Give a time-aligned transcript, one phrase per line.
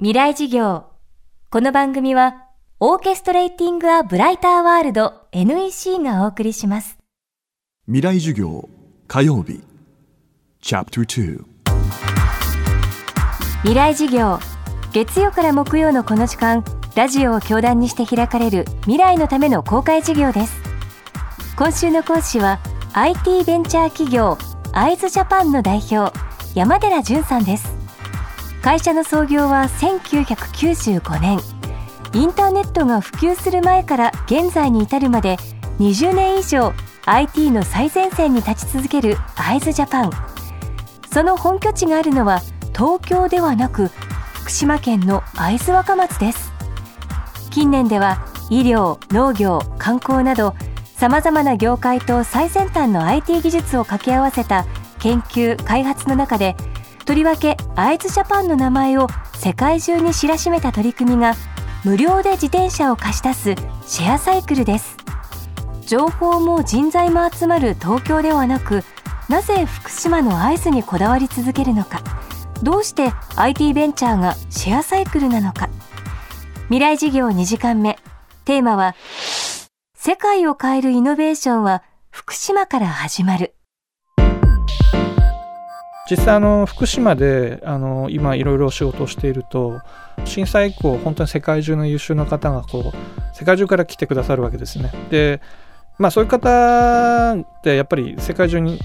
[0.00, 0.84] 未来事業。
[1.50, 2.44] この番組は、
[2.78, 6.98] オーケストレーティング・ア・ブライター・ワールド NEC がお送りします。
[7.86, 8.68] 未来授業
[9.08, 9.60] 火曜日
[10.60, 11.44] チャプター
[13.62, 14.38] 未来事業。
[14.92, 20.62] 月曜から木曜のこの時間、ラジオを教壇にして開かれる未来のための公開事業です。
[21.56, 22.60] 今週の講師は、
[22.92, 24.38] IT ベンチャー企業、
[24.72, 26.16] アイズジャパンの代表、
[26.54, 27.77] 山寺淳さんです。
[28.62, 31.40] 会社の創業は1995年。
[32.12, 35.36] インターネットが普及する前から現在に至るまで
[35.78, 36.72] 20年以上
[37.04, 40.10] IT の最前線に立ち続けるアイズジャパン。
[41.12, 42.40] その本拠地があるのは
[42.74, 43.88] 東京ではなく
[44.34, 46.52] 福島県の会津若松です。
[47.50, 50.54] 近年では医療農業観光など
[50.96, 54.66] さまざまな業界と最先端の IT 技術を掛け合わせた
[54.98, 56.56] 研究開発の中で
[57.08, 61.36] とりわけアイズジャパンの名前を世界中に知らしめた取り組みが
[61.82, 63.54] 無料で自転車を貸し出す
[63.86, 64.94] シェアサイクルです。
[65.86, 68.84] 情報も人材も集まる東京ではなく
[69.30, 72.02] なぜ福島の会津にこだわり続けるのか。
[72.62, 75.70] どうして IT ベンチャーがシェアサイクルなのか。
[76.64, 77.98] 未来事業2時間目。
[78.44, 78.94] テーマは
[79.94, 83.54] 世界を変えるイノベーションは福島から始まる。
[86.10, 89.80] 実際あの福島であの今いろいろ仕事をしていると
[90.24, 94.90] 震災以降本当に世界中の優秀な方がこう世界中から来てくださるわけですね。
[95.10, 95.40] で
[95.98, 98.78] まあそういう方ってやっぱり世界中に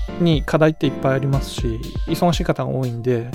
[0.45, 3.29] 課題っていっぱいありますし忙しい方が多いんで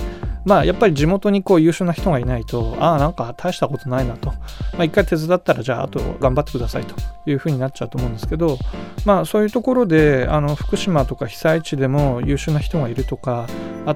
[0.45, 6.95] まあやっぱり地元にこう優秀な人がいないとああなんか大したことないなと、まあ、一回手伝ったらじゃああと頑張ってくださいと
[7.27, 8.59] いうふうになっちゃうと思うんですけど
[9.05, 13.47] まあそういうところであの福島とか被災地でも優秀な人がいるとか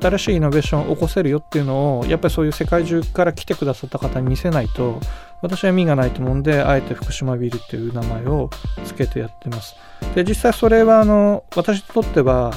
[0.01, 5.01] 新しいイノベーションを起こせるよっていうのをやっぱりそういう世界中から来てくださった方に見せないと
[5.41, 8.51] 私は意味がないと思うんであえて福島ビルっていう名前を
[8.85, 9.77] 付けてやってます。
[10.15, 12.53] で実際それはあの私にとっては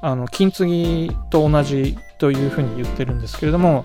[0.00, 3.82] あの金継ぎと同じというふうに言ってるんですけれども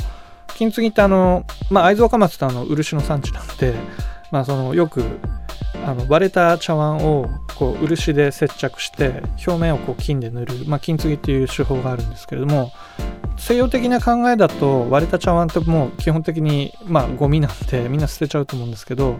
[0.55, 3.73] 金継ぎってあの、まあ、会津若松ってあの漆の産地なので、
[4.31, 5.03] まあ、そのよく
[5.85, 12.71] あの割れた茶碗をこう漆で接着して表面をこう金で塗る、まあ、金継ぎっていう手法があるんですけれども
[13.37, 19.17] 西洋的な考えだと割れた茶碗ってもう基本的にまあゴミなんでみんな捨てちゃうと思うんですけど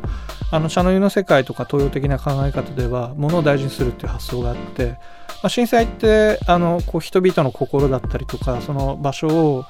[0.52, 4.98] あの茶の湯の世界とか東洋的な考え方では物を大事にするっていう発想があって、ま
[5.44, 9.66] あ、震災ってあのこう人々の心だったりとかその場所を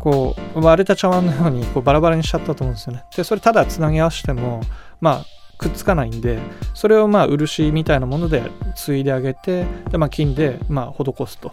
[0.00, 3.04] こう割れた茶碗のようにこうバラバラにしちゃったと思うんですよね。
[3.16, 4.60] でそれただつなぎ合わせても
[5.02, 5.26] まあ
[5.58, 6.38] くっつかないんで
[6.72, 8.42] それをまあ漆みたいなもので
[8.74, 11.52] 継いであげてで、まあ、金でまあ施すと。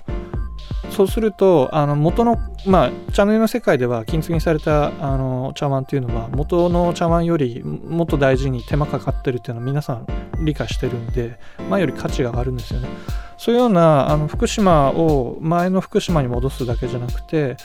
[0.91, 10.07] そうするとあの元の、まあ、茶の湯の世界では金継ぎされたあの茶碗っていうのは元の茶碗よりもっと大事に手間かかってるっていうのは皆さん
[10.43, 11.39] 理解してるんで
[11.69, 12.89] 前より価値が上がるんですよね。
[13.37, 17.55] そういうようなあの福島を前の福島に戻すだけじゃなくて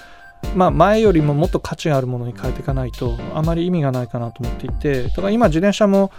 [0.54, 6.12] まあ、前よりももっと価値があるものに変えていかないとあまり意味がないかなと思っていてだから今自転車も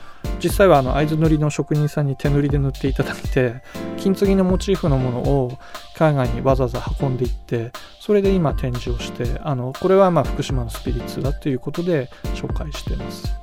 [0.44, 3.62] 実際はあの会津塗りの職人さんに手塗りで塗っていただいて
[3.98, 5.58] 金継ぎのモチーフのものを
[5.96, 13.34] 海外にわざわざ運んでいってそれで今展示をしてあのこれはまあ福島のスピリッツだということで紹介してます。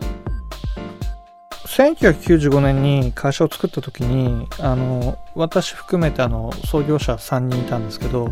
[1.72, 8.28] 1995年に会社を作った時にあの私含めてあの創業者3人いたんですけど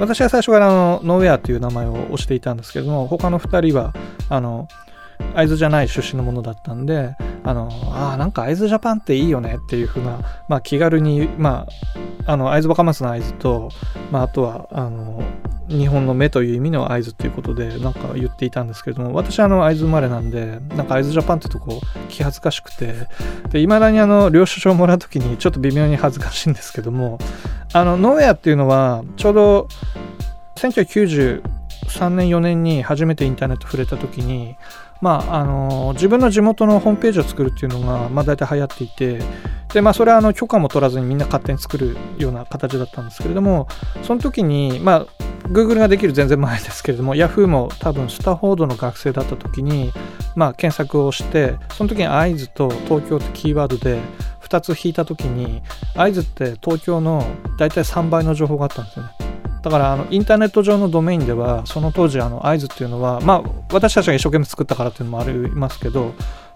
[0.00, 3.94] 私は最初からあのノーウェアという名前を押していたんですけども他の2人は
[4.28, 4.66] あの
[5.36, 7.14] 会津じゃない出身のものだったんで
[7.44, 11.72] あのあなんか会津ジャパンっていいよねっていうふうな、まあ、気軽に、まあ、
[12.30, 13.70] あの会津若松の会津と、
[14.12, 15.20] まあ、あとはあの
[15.68, 23.08] 日本の目という意味の合図ということでなんか言っていたんですけれども私あの会津生まれなんでなんか会津ジャパンってとこ気恥ずかしくて
[23.50, 27.18] でいまだにあの領収書をもらう時にちょっと微妙に恥ずかしいんですけども
[27.72, 29.68] あのノーウェアっていうのはちょうど
[31.90, 34.56] 3年4年に初めてインターネット触れた時に
[35.00, 39.20] まああの自分の地元のホームページを作るっていうのが、まあ、大体流行っていて
[39.72, 43.68] で、まあ、それはあの許可も取らずにみんな勝手に作るような形だったんですけれども
[44.02, 45.06] その時に、まあ、
[45.48, 49.92] Google ができる全然前ですけれども Yahoo も多分スタフォードの学生だった時に、
[50.36, 54.00] まあ、検索をしてその時に会津と東京ってキーワードで
[54.42, 55.62] 2つ引いた時に
[55.94, 57.24] 会津って東京の
[57.56, 59.19] 大体3倍の情報があったんですよね。
[59.62, 66.14] だからあのインターネット上のドメインではその当時あの会津っていうのはまあ私たちが一生懸命作ったからっていうのもありますけど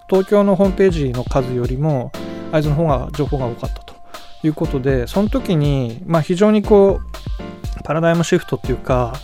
[0.08, 2.12] 東京のホームページの数よりも
[2.52, 3.94] 会津の方が情報が多かったと
[4.42, 9.14] いうことでその時にまあ非常にこうパラダイムシフトっていうか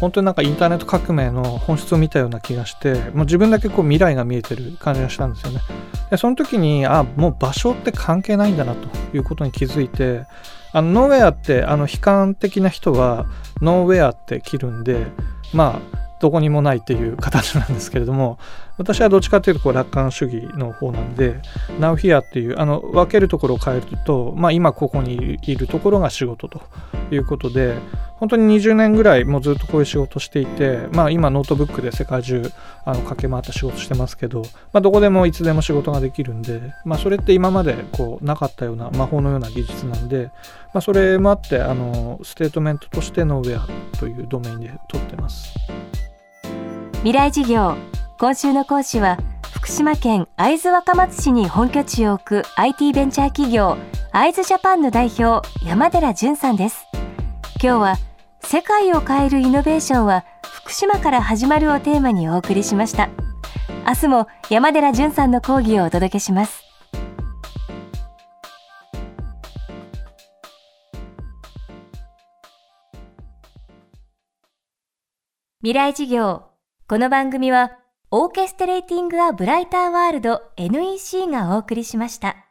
[0.00, 5.60] 本当になんかインターネット革命の本質を見たような気がしてもう自分だけこう未来が見えてる感じがしたんですよね。
[6.10, 10.26] でその時にあもう場所って関係ないんだなということに気づいて
[10.74, 13.26] あのノーウェアってあの悲観的な人は
[13.62, 15.06] ノーウェアって着るんで
[15.52, 18.38] まあどこにもないっていう形なんですけれども
[18.76, 21.40] 私はどっちかというとこう楽観主義の方なんで
[21.78, 26.60] Now Here っていうあの分けるところを変えると、まあ、今ここにいるところが仕事と
[27.12, 27.76] いうことで
[28.24, 32.50] 本当に20年ぐらいもうずっとこういう仕事していて、まあ、今ノートブックで世界中
[32.86, 34.40] あの駆け回った仕事してますけど、
[34.72, 40.30] まあ、どこでもいつでも仕事ができるんで、まあ、それって今までこうなかったような魔法のような技術なんで、
[40.72, 45.52] まあ、それもあってあのステートメントとして nowhere というドメインで取ってます。
[47.00, 47.76] 未来授業
[48.18, 49.18] 今週の講師は
[49.52, 53.76] 福島県会津若松市に本拠地を置く IT ベンチャー企業
[54.12, 56.86] 会津ジャパンの代表山寺淳さんです
[57.62, 58.13] 今日は
[58.54, 63.10] 世界を変えるイノベーションは福島から始まるをテーマにお送りしました。
[63.84, 66.62] 明日も山寺淳さんの講義をお届けします。
[75.62, 76.44] 未来事業。
[76.86, 77.72] この番組は、
[78.12, 82.43] オーケストレーティング・ア・ブライター・ワールド NEC がお送りしました。